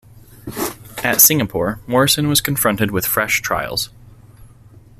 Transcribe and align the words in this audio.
At 1.03 1.21
Singapore, 1.21 1.79
Morrison 1.85 2.27
was 2.27 2.41
confronted 2.41 2.89
with 2.89 3.05
fresh 3.05 3.39
trials. 3.43 3.91